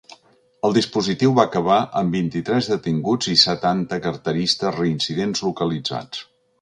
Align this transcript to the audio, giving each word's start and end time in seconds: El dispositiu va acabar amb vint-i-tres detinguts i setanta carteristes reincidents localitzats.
El 0.67 0.71
dispositiu 0.75 1.33
va 1.39 1.43
acabar 1.49 1.77
amb 2.01 2.17
vint-i-tres 2.19 2.69
detinguts 2.71 3.29
i 3.35 3.37
setanta 3.45 4.01
carteristes 4.07 4.75
reincidents 4.81 5.45
localitzats. 5.51 6.25